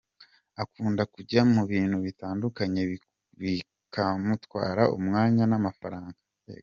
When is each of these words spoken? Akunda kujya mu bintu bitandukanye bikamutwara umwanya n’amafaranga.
Akunda 0.61 1.03
kujya 1.13 1.41
mu 1.53 1.63
bintu 1.71 1.97
bitandukanye 2.05 2.81
bikamutwara 3.41 4.83
umwanya 4.97 5.43
n’amafaranga. 5.51 6.17